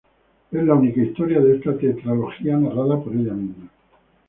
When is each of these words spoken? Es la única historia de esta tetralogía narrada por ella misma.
Es 0.51 0.63
la 0.63 0.73
única 0.73 0.99
historia 1.03 1.39
de 1.39 1.57
esta 1.57 1.77
tetralogía 1.77 2.57
narrada 2.57 2.99
por 3.03 3.13
ella 3.13 3.33
misma. 3.33 3.69